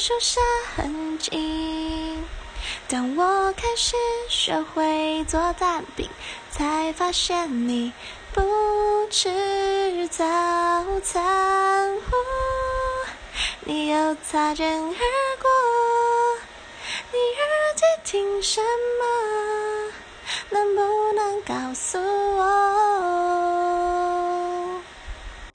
[0.00, 0.40] 树下
[0.74, 2.24] 很近。
[2.88, 3.94] 当我开始
[4.30, 6.08] 学会做蛋饼，
[6.50, 7.92] 才发现你
[8.32, 8.40] 不
[9.10, 10.24] 吃早
[11.02, 11.94] 餐。
[13.66, 15.50] 你又擦肩而过，
[17.12, 19.92] 你耳机听什么？
[20.48, 22.69] 能不能告诉我